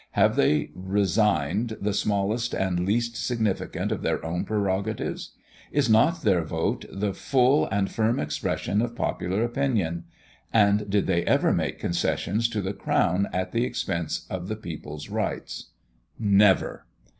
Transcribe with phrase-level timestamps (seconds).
[0.13, 5.35] Have they resigned the smallest and least significant of their own prerogatives?
[5.71, 10.05] Is not their vote the full and firm expression of popular opinion?
[10.51, 15.07] And did they ever make concessions to the crown at the expense of the people's
[15.09, 15.67] rights?
[16.17, 16.87] Never!